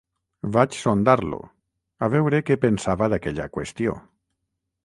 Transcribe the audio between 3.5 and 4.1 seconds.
qüestió.